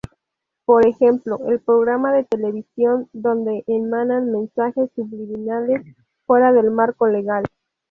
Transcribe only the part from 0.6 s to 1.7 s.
Por ejemplo: el